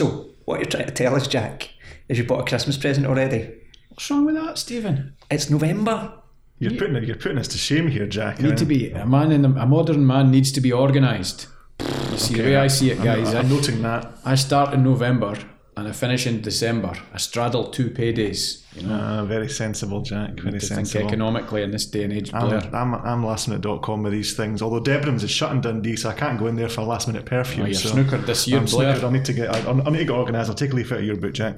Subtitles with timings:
[0.00, 1.74] So, what you're trying to tell us, Jack,
[2.08, 3.52] is you bought a Christmas present already.
[3.90, 5.14] What's wrong with that, Stephen?
[5.30, 6.14] It's November.
[6.58, 8.40] You're putting it, you're putting us to shame here, Jack.
[8.40, 11.48] You need to be a man in the, a modern man needs to be organised.
[11.80, 13.28] You see the way I see it, guys.
[13.28, 14.10] I'm, I, I'm noting that.
[14.24, 15.36] I start in November
[15.80, 16.92] and I finish in December.
[17.12, 18.62] I straddle two paydays.
[18.76, 20.34] You know, Ah, very sensible, Jack.
[20.34, 21.06] Very to think sensible.
[21.08, 22.60] economically in this day and age, Blair.
[22.72, 24.62] I'm, I'm, I'm lastminute.com with these things.
[24.62, 27.08] Although Debenhams is shut in Dundee, so I can't go in there for a last
[27.08, 27.64] minute perfume.
[27.64, 28.94] Oh, you're so snookered this year, I'm Blair.
[28.94, 29.02] snookered.
[29.02, 29.48] I'll need to get.
[29.54, 30.48] I'll, I'll need to get organised.
[30.50, 31.56] I'll take a leaf out of your book, Jack.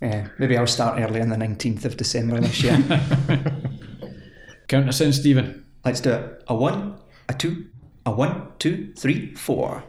[0.00, 2.82] Yeah, maybe I'll start early on the 19th of December this year.
[4.68, 5.64] Count us in, Stephen.
[5.84, 6.42] Let's do it.
[6.48, 6.96] A one,
[7.28, 7.66] a two,
[8.06, 9.84] a one, two, three, four.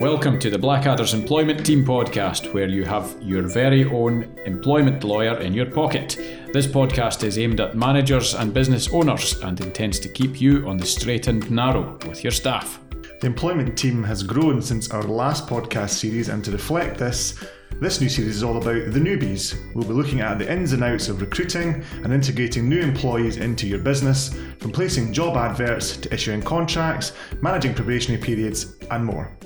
[0.00, 5.36] Welcome to the Blackadder's Employment Team podcast, where you have your very own employment lawyer
[5.40, 6.16] in your pocket.
[6.52, 10.76] This podcast is aimed at managers and business owners and intends to keep you on
[10.76, 12.78] the straight and narrow with your staff.
[13.20, 17.34] The employment team has grown since our last podcast series, and to reflect this,
[17.80, 19.58] this new series is all about the newbies.
[19.74, 23.66] We'll be looking at the ins and outs of recruiting and integrating new employees into
[23.66, 29.36] your business, from placing job adverts to issuing contracts, managing probationary periods, and more.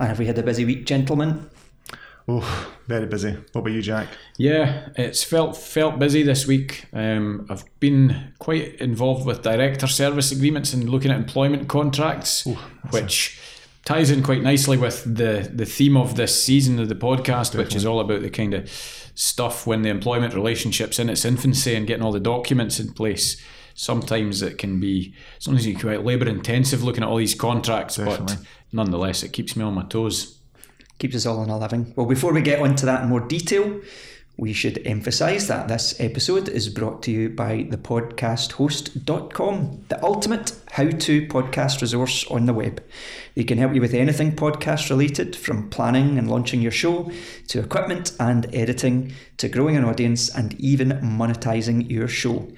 [0.00, 1.48] And have we had a busy week, gentlemen?
[2.26, 3.32] Oh, very busy.
[3.52, 4.08] What about you, Jack?
[4.38, 6.86] Yeah, it's felt felt busy this week.
[6.92, 12.46] Um, I've been quite involved with director service agreements and looking at employment contracts,
[12.90, 13.38] which
[13.84, 17.76] ties in quite nicely with the the theme of this season of the podcast, which
[17.76, 18.70] is all about the kind of
[19.14, 23.40] stuff when the employment relationship's in its infancy and getting all the documents in place.
[23.74, 28.26] Sometimes it can be sometimes you quite labour intensive looking at all these contracts, but
[28.26, 28.46] Definitely.
[28.74, 30.38] Nonetheless it keeps me on my toes.
[30.98, 31.92] Keeps us all on a living.
[31.96, 33.80] Well, before we get onto that in more detail,
[34.36, 40.90] we should emphasise that this episode is brought to you by thepodcasthost.com, the ultimate how
[40.90, 42.82] to podcast resource on the web.
[43.36, 47.12] They can help you with anything podcast related, from planning and launching your show
[47.48, 52.48] to equipment and editing to growing an audience and even monetising your show.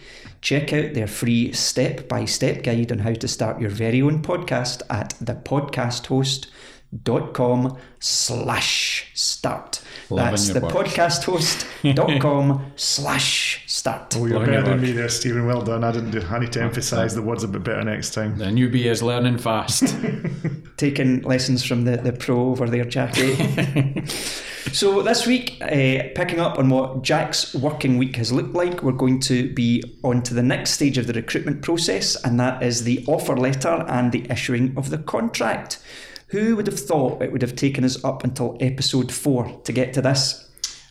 [0.46, 4.22] Check out their free step by step guide on how to start your very own
[4.22, 9.82] podcast at thepodcasthost.com slash start.
[10.08, 10.72] That's your the work.
[10.72, 14.14] podcasthost.com slash start.
[14.16, 15.46] Oh, you're Loving better than me there, Stephen.
[15.46, 15.82] Well done.
[15.82, 16.22] I didn't do.
[16.30, 18.38] I need to emphasise the words a bit better next time.
[18.38, 19.96] The newbie is learning fast.
[20.76, 23.34] taking lessons from the, the pro over there, Jackie.
[24.72, 28.92] so this week, uh, picking up on what Jack's working week has looked like, we're
[28.92, 32.84] going to be on to the next stage of the recruitment process, and that is
[32.84, 35.78] the offer letter and the issuing of the contract.
[36.28, 39.92] Who would have thought it would have taken us up until episode four to get
[39.94, 40.42] to this?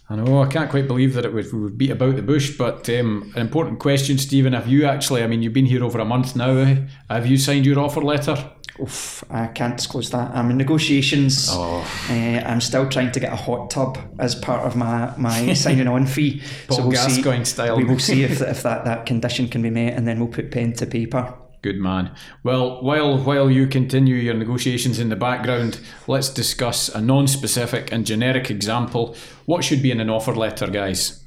[0.08, 2.88] I know, I can't quite believe that it would, would beat about the bush, but
[2.90, 4.54] um, an important question, Stephen.
[4.54, 6.82] Have you actually, I mean, you've been here over a month now, eh?
[7.10, 8.52] have you signed your offer letter?
[8.80, 10.32] Oof, I can't disclose that.
[10.32, 11.48] I'm in negotiations.
[11.50, 11.80] Oh.
[12.10, 12.14] Uh,
[12.46, 16.06] I'm still trying to get a hot tub as part of my, my signing on
[16.06, 16.42] fee.
[16.68, 17.78] Paul see- Gascoigne style.
[17.78, 20.52] We will see if, if that, that condition can be met and then we'll put
[20.52, 21.34] pen to paper.
[21.62, 22.12] Good man.
[22.44, 28.06] Well, while while you continue your negotiations in the background, let's discuss a non-specific and
[28.06, 29.16] generic example.
[29.46, 31.25] What should be in an offer letter, guys?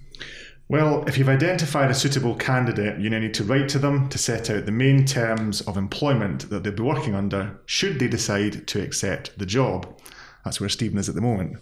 [0.70, 4.18] Well, if you've identified a suitable candidate, you now need to write to them to
[4.18, 8.66] set out the main terms of employment that they'll be working under should they decide
[8.68, 9.98] to accept the job.
[10.44, 11.56] That's where Stephen is at the moment.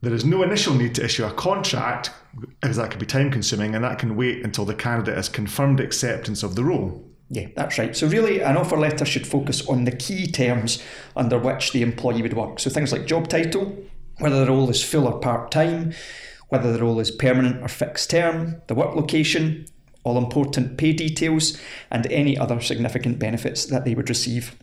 [0.00, 2.10] There is no initial need to issue a contract,
[2.62, 5.78] as that could be time consuming, and that can wait until the candidate has confirmed
[5.78, 7.04] acceptance of the role.
[7.28, 7.94] Yeah, that's right.
[7.96, 10.82] So, really, an offer letter should focus on the key terms
[11.16, 12.60] under which the employee would work.
[12.60, 13.76] So, things like job title,
[14.18, 15.94] whether the role is full or part time,
[16.48, 19.66] whether the role is permanent or fixed term, the work location,
[20.04, 21.58] all important pay details,
[21.90, 24.56] and any other significant benefits that they would receive.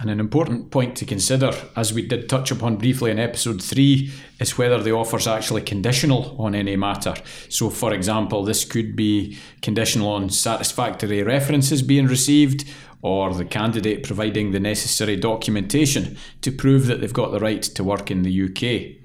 [0.00, 4.12] And an important point to consider, as we did touch upon briefly in episode three,
[4.38, 7.14] is whether the offer is actually conditional on any matter.
[7.48, 12.64] So, for example, this could be conditional on satisfactory references being received
[13.02, 17.82] or the candidate providing the necessary documentation to prove that they've got the right to
[17.82, 18.97] work in the UK.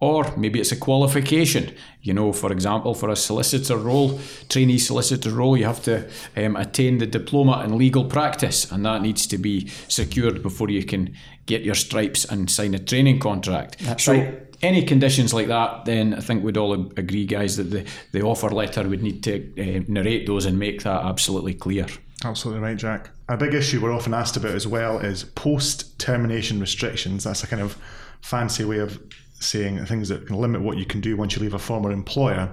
[0.00, 1.74] Or maybe it's a qualification.
[2.02, 6.54] You know, for example, for a solicitor role, trainee solicitor role, you have to um,
[6.54, 11.16] attain the diploma in legal practice, and that needs to be secured before you can
[11.46, 13.78] get your stripes and sign a training contract.
[13.80, 14.56] That's so, right.
[14.62, 18.50] any conditions like that, then I think we'd all agree, guys, that the, the offer
[18.50, 21.86] letter would need to uh, narrate those and make that absolutely clear.
[22.24, 23.10] Absolutely right, Jack.
[23.28, 27.24] A big issue we're often asked about as well is post termination restrictions.
[27.24, 27.76] That's a kind of
[28.20, 29.00] fancy way of
[29.40, 32.52] saying things that can limit what you can do once you leave a former employer.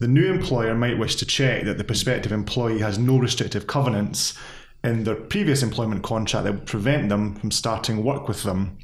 [0.00, 4.36] The new employer might wish to check that the prospective employee has no restrictive covenants
[4.82, 8.78] in their previous employment contract that would prevent them from starting work with them.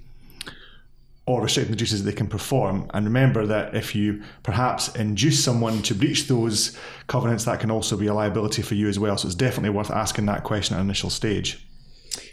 [1.30, 2.90] or restricting the duties that they can perform.
[2.92, 6.76] And remember that if you perhaps induce someone to breach those
[7.06, 9.16] covenants, that can also be a liability for you as well.
[9.16, 11.64] So it's definitely worth asking that question at an initial stage.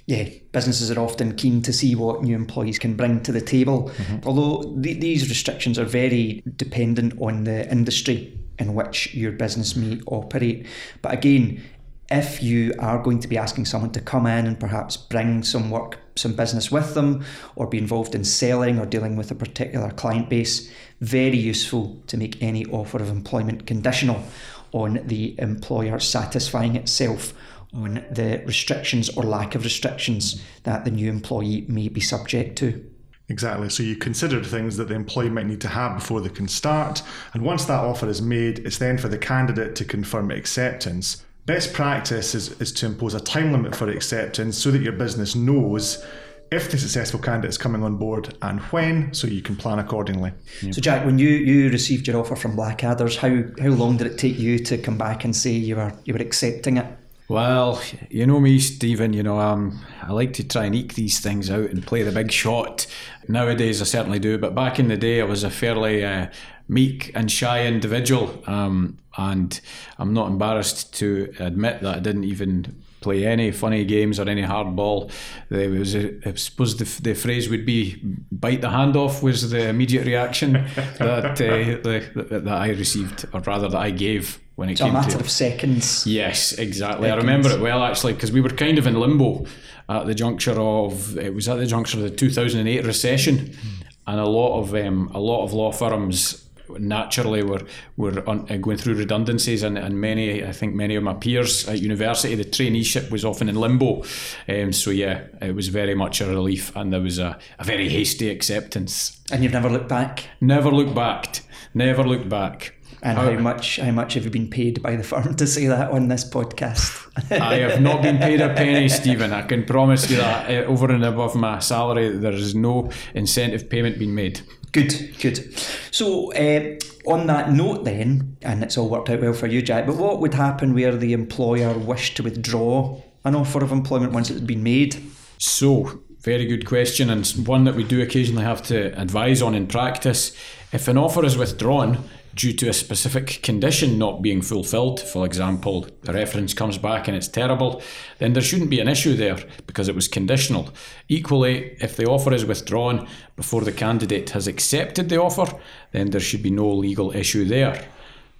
[0.08, 3.90] Yeah, businesses are often keen to see what new employees can bring to the table.
[3.90, 4.28] Mm-hmm.
[4.28, 10.00] Although th- these restrictions are very dependent on the industry in which your business may
[10.08, 10.66] operate.
[11.02, 11.62] But again,
[12.10, 15.70] if you are going to be asking someone to come in and perhaps bring some
[15.70, 17.26] work, some business with them,
[17.58, 20.72] or be involved in selling or dealing with a particular client base,
[21.02, 24.24] very useful to make any offer of employment conditional
[24.72, 27.34] on the employer satisfying itself
[27.74, 32.90] on the restrictions or lack of restrictions that the new employee may be subject to.
[33.30, 33.70] Exactly.
[33.70, 37.04] So you consider things that the employee might need to have before they can start.
[37.34, 41.26] And once that offer is made, it's then for the candidate to confirm acceptance.
[41.46, 45.36] Best practice is, is to impose a time limit for acceptance so that your business
[45.36, 46.06] knows
[46.52, 50.32] if the successful candidate is coming on board and when, so you can plan accordingly.
[50.72, 54.18] So, Jack, when you, you received your offer from Blackadder's, how, how long did it
[54.18, 56.86] take you to come back and say you were you were accepting it?
[57.30, 59.12] Well, you know me, Stephen.
[59.12, 62.12] You know, um, I like to try and eke these things out and play the
[62.12, 62.88] big shot.
[63.28, 66.28] Nowadays, I certainly do, but back in the day, I was a fairly uh,
[66.70, 69.60] meek and shy individual, um, and
[69.98, 74.44] I'm not embarrassed to admit that I didn't even play any funny games or any
[74.44, 75.12] hardball.
[75.50, 78.02] There was, a, I suppose, the, the phrase would be
[78.32, 83.42] "bite the hand off" was the immediate reaction that uh, the, that I received, or
[83.42, 86.06] rather that I gave when it it's came a matter to of seconds.
[86.08, 87.08] Yes, exactly.
[87.08, 87.24] Seconds.
[87.24, 89.46] I remember it well actually because we were kind of in limbo
[89.88, 93.84] at the juncture of it was at the juncture of the 2008 recession, mm.
[94.08, 96.44] and a lot of um, a lot of law firms
[96.80, 97.62] naturally were
[97.98, 101.68] were on, uh, going through redundancies and, and many I think many of my peers
[101.70, 104.04] at university the traineeship was often in limbo
[104.50, 107.88] um, so yeah it was very much a relief and there was a, a very
[107.88, 111.42] hasty acceptance and you've never looked back never looked back
[111.74, 115.36] never looked back and how, much how much have you been paid by the firm
[115.36, 117.08] to say that on this podcast?
[117.32, 119.34] I have not been paid a penny, Stephen.
[119.34, 123.70] I can promise you that uh, over and above my salary, there is no incentive
[123.70, 124.42] payment being made.
[124.72, 125.60] Good, good.
[125.92, 129.86] So uh, on that note, then, and it's all worked out well for you, Jack.
[129.86, 134.30] But what would happen where the employer wished to withdraw an offer of employment once
[134.30, 135.02] it had been made?
[135.38, 139.68] So very good question, and one that we do occasionally have to advise on in
[139.68, 140.36] practice.
[140.74, 142.04] If an offer is withdrawn,
[142.38, 147.18] due to a specific condition not being fulfilled, for example, the reference comes back and
[147.18, 147.82] it's terrible,
[148.20, 150.70] then there shouldn't be an issue there because it was conditional.
[151.10, 155.52] Equally, if the offer is withdrawn before the candidate has accepted the offer,
[155.92, 157.88] then there should be no legal issue there.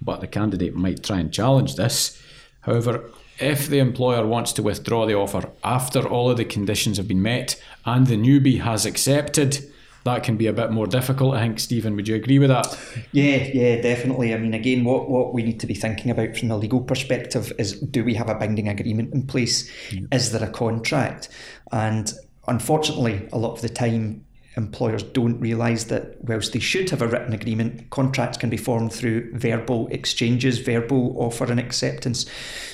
[0.00, 2.22] But the candidate might try and challenge this.
[2.60, 3.10] However,
[3.40, 7.22] if the employer wants to withdraw the offer after all of the conditions have been
[7.22, 9.72] met and the newbie has accepted,
[10.04, 11.34] that can be a bit more difficult.
[11.34, 12.78] I think, Stephen, would you agree with that?
[13.12, 14.34] Yeah, yeah, definitely.
[14.34, 17.52] I mean, again, what, what we need to be thinking about from a legal perspective
[17.58, 19.70] is do we have a binding agreement in place?
[19.92, 20.02] Yeah.
[20.12, 21.28] Is there a contract?
[21.72, 22.12] And
[22.46, 24.24] unfortunately, a lot of the time,
[24.56, 28.92] employers don't realise that whilst they should have a written agreement, contracts can be formed
[28.92, 32.26] through verbal exchanges, verbal offer and acceptance.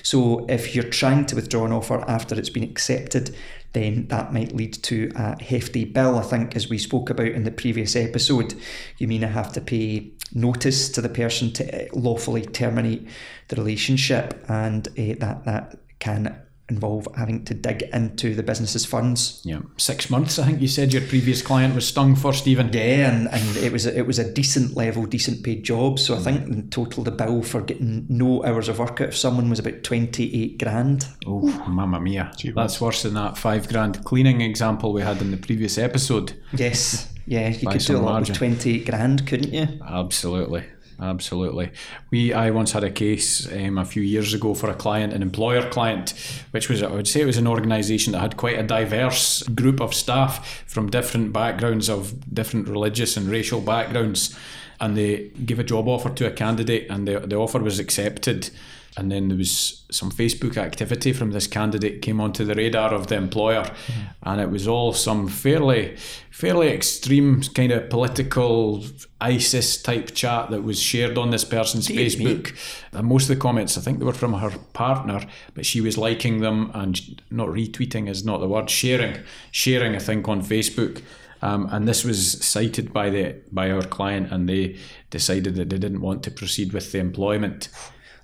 [0.03, 3.37] So if you're trying to withdraw an offer after it's been accepted,
[3.75, 6.19] then that might lead to a hefty bill.
[6.19, 8.55] I think, as we spoke about in the previous episode,
[8.99, 13.07] you mean I have to pay notice to the person to lawfully terminate
[13.49, 19.40] the relationship, and uh, that that can involve having to dig into the business's funds.
[19.44, 20.38] Yeah, six months.
[20.38, 22.71] I think you said your previous client was stung for Stephen.
[22.73, 25.99] Yeah, and, and it was a, it was a decent level, decent paid job.
[25.99, 26.25] So I mm.
[26.25, 29.59] think in total the bill for getting no hours of work out of someone was
[29.59, 31.06] about twenty eight grand.
[31.26, 32.33] Oh, mamma mia!
[32.37, 36.33] Gee, That's worse than that five grand cleaning example we had in the previous episode.
[36.52, 37.11] Yes.
[37.26, 38.33] Yeah, you could do a lot margin.
[38.33, 39.66] with twenty eight grand, couldn't you?
[39.87, 40.64] Absolutely
[41.00, 41.70] absolutely.
[42.10, 45.22] We I once had a case um, a few years ago for a client, an
[45.22, 46.14] employer client,
[46.50, 49.80] which was I would say it was an organisation that had quite a diverse group
[49.80, 54.36] of staff from different backgrounds of different religious and racial backgrounds,
[54.80, 58.50] and they gave a job offer to a candidate, and the the offer was accepted
[58.96, 63.08] and then there was some Facebook activity from this candidate came onto the radar of
[63.08, 64.00] the employer, mm-hmm.
[64.22, 65.96] and it was all some fairly,
[66.30, 68.84] fairly extreme kind of political
[69.20, 72.52] ISIS type chat that was shared on this person's Dear Facebook.
[72.52, 72.58] Me.
[72.92, 75.20] And most of the comments, I think they were from her partner,
[75.54, 79.18] but she was liking them and not retweeting is not the word, sharing,
[79.50, 81.02] sharing I think on Facebook.
[81.42, 84.78] Um, and this was cited by the by our client, and they
[85.10, 87.68] decided that they didn't want to proceed with the employment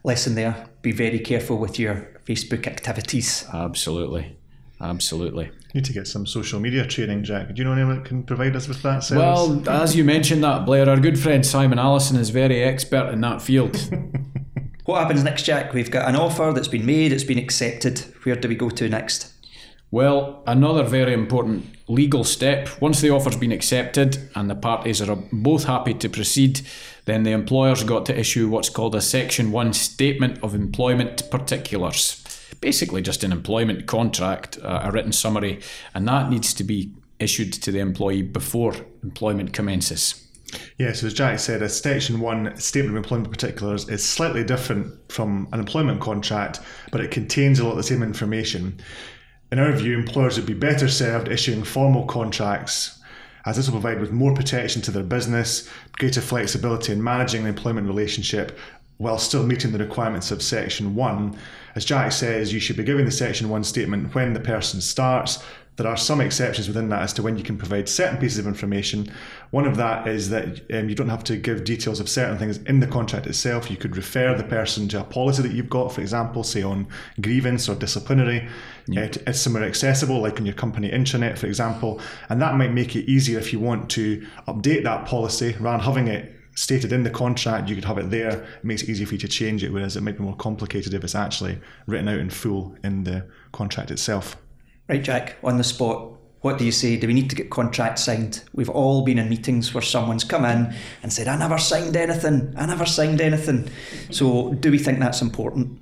[0.02, 0.66] lesson there.
[0.82, 3.46] Be very careful with your Facebook activities.
[3.52, 4.36] Absolutely.
[4.80, 5.50] Absolutely.
[5.74, 7.48] Need to get some social media training, Jack.
[7.48, 9.20] Do you know anyone that can provide us with that service?
[9.20, 13.20] Well, as you mentioned that, Blair, our good friend Simon Allison is very expert in
[13.20, 13.76] that field.
[14.90, 15.72] What happens next, Jack?
[15.72, 18.00] We've got an offer that's been made, it's been accepted.
[18.24, 19.32] Where do we go to next?
[19.92, 22.68] Well, another very important legal step.
[22.80, 26.60] Once the offer's been accepted and the parties are both happy to proceed,
[27.06, 32.24] then the employer's got to issue what's called a Section 1 Statement of Employment Particulars.
[32.60, 35.60] Basically, just an employment contract, uh, a written summary,
[35.92, 40.24] and that needs to be issued to the employee before employment commences.
[40.78, 44.94] Yeah, so as Jack said, a Section 1 Statement of Employment Particulars is slightly different
[45.10, 46.60] from an employment contract,
[46.92, 48.80] but it contains a lot of the same information.
[49.52, 53.00] In our view, employers would be better served issuing formal contracts,
[53.44, 57.48] as this will provide with more protection to their business, greater flexibility in managing the
[57.48, 58.56] employment relationship,
[58.98, 61.36] while still meeting the requirements of Section 1.
[61.74, 65.42] As Jack says, you should be giving the Section 1 statement when the person starts.
[65.76, 68.46] There are some exceptions within that as to when you can provide certain pieces of
[68.46, 69.10] information.
[69.50, 72.58] One of that is that um, you don't have to give details of certain things
[72.58, 73.70] in the contract itself.
[73.70, 76.86] You could refer the person to a policy that you've got, for example, say on
[77.20, 78.46] grievance or disciplinary.
[78.88, 79.02] Yeah.
[79.02, 82.00] It, it's somewhere accessible, like on your company intranet, for example.
[82.28, 85.86] And that might make it easier if you want to update that policy rather than
[85.86, 88.42] having it stated in the contract, you could have it there.
[88.42, 90.92] It makes it easier for you to change it, whereas it might be more complicated
[90.92, 94.36] if it's actually written out in full in the contract itself.
[94.90, 96.96] Right, Jack, on the spot, what do you say?
[96.96, 98.42] Do we need to get contracts signed?
[98.54, 102.52] We've all been in meetings where someone's come in and said, I never signed anything,
[102.56, 103.70] I never signed anything.
[104.10, 105.78] So, do we think that's important?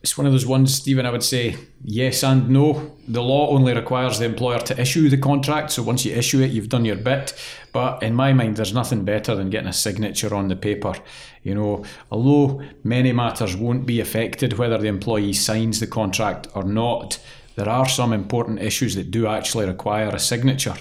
[0.00, 2.96] It's one of those ones, Stephen, I would say yes and no.
[3.06, 6.50] The law only requires the employer to issue the contract, so once you issue it,
[6.50, 7.34] you've done your bit.
[7.74, 10.94] But in my mind, there's nothing better than getting a signature on the paper.
[11.42, 16.62] You know, although many matters won't be affected whether the employee signs the contract or
[16.62, 17.18] not,
[17.58, 20.76] there are some important issues that do actually require a signature.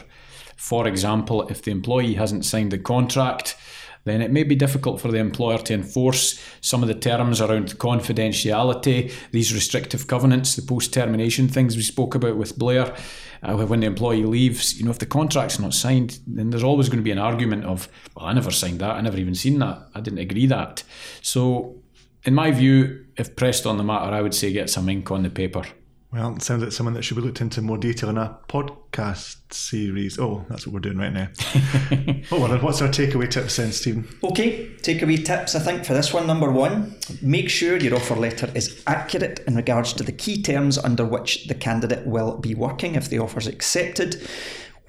[0.55, 3.57] For example, if the employee hasn't signed the contract,
[4.03, 7.77] then it may be difficult for the employer to enforce some of the terms around
[7.79, 12.95] confidentiality, these restrictive covenants, the post termination things we spoke about with Blair.
[13.41, 16.89] Uh, when the employee leaves, you know, if the contract's not signed, then there's always
[16.89, 19.59] going to be an argument of, well, I never signed that, I never even seen
[19.59, 20.83] that, I didn't agree that.
[21.21, 21.75] So,
[22.23, 25.23] in my view, if pressed on the matter, I would say get some ink on
[25.23, 25.63] the paper.
[26.09, 29.53] Well, it sounds like someone that should be looked into more detail in a podcast
[29.53, 30.17] series.
[30.17, 31.27] Oh, that's what we're doing right now.
[32.31, 34.07] oh, well, what's our takeaway tips then, Stephen?
[34.23, 36.25] Okay, takeaway tips, I think, for this one.
[36.25, 40.77] Number one, make sure your offer letter is accurate in regards to the key terms
[40.77, 44.25] under which the candidate will be working if the offer is accepted.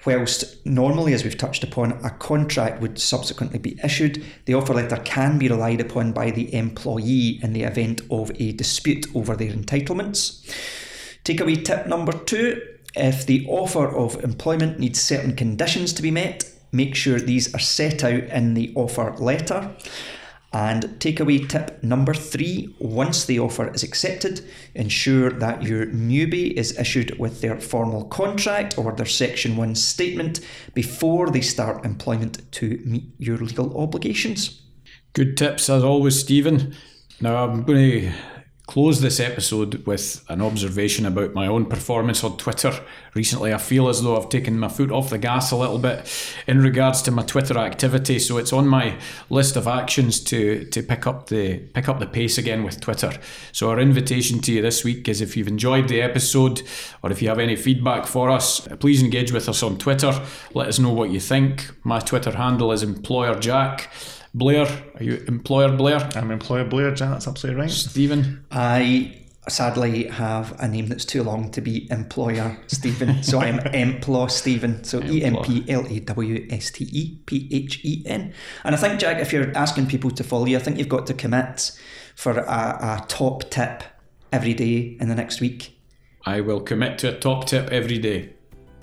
[0.07, 4.99] Whilst normally, as we've touched upon, a contract would subsequently be issued, the offer letter
[5.05, 9.51] can be relied upon by the employee in the event of a dispute over their
[9.51, 10.49] entitlements.
[11.29, 12.63] Takeaway tip number two
[12.97, 17.59] if the offer of employment needs certain conditions to be met, make sure these are
[17.59, 19.77] set out in the offer letter.
[20.55, 24.41] And takeaway tip number three once the offer is accepted,
[24.75, 30.41] ensure that your newbie is issued with their formal contract or their Section 1 statement
[30.73, 34.63] before they start employment to meet your legal obligations.
[35.13, 36.75] Good tips as always, Stephen.
[37.21, 38.13] Now I'm going to
[38.69, 42.71] close this episode with an observation about my own performance on Twitter
[43.15, 43.53] recently.
[43.53, 46.07] I feel as though I've taken my foot off the gas a little bit
[46.47, 48.99] in regards to my Twitter activity, so it's on my
[49.31, 53.11] list of actions to to pick up the pick up the pace again with Twitter.
[53.53, 56.61] So our invitation to you this week is if you've enjoyed the episode
[57.03, 60.13] or if you have any feedback for us, please engage with us on Twitter.
[60.53, 61.71] Let us know what you think.
[61.85, 63.91] My Twitter handle is employer jack.
[64.39, 66.09] Blair, are you employer Blair?
[66.15, 67.71] I'm employer Blair, Jan, that's absolutely right.
[67.71, 68.45] Stephen?
[68.51, 69.19] I
[69.49, 73.23] sadly have a name that's too long to be employer Stephen.
[73.23, 74.85] so I'm Emplaw Stephen.
[74.85, 78.33] So E M P L A W S T E P H E N.
[78.65, 81.07] And I think, Jack, if you're asking people to follow you, I think you've got
[81.09, 81.73] to commit
[82.15, 83.83] for a, a top tip
[84.33, 85.75] every day in the next week.
[86.25, 88.35] I will commit to a top tip every day.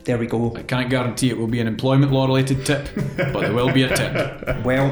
[0.05, 0.55] There we go.
[0.55, 3.83] I can't guarantee it will be an employment law related tip, but there will be
[3.83, 4.13] a tip.
[4.63, 4.89] Well,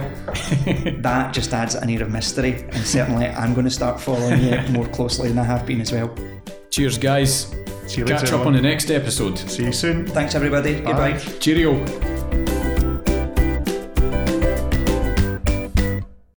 [1.02, 4.60] that just adds an air of mystery, and certainly I'm going to start following you
[4.72, 6.14] more closely than I have been as well.
[6.70, 7.56] Cheers, guys.
[7.88, 8.48] See you Catch later up on.
[8.48, 9.38] on the next episode.
[9.38, 10.06] See you soon.
[10.08, 10.80] Thanks, everybody.
[10.82, 11.18] Goodbye.
[11.40, 12.13] Cheerio.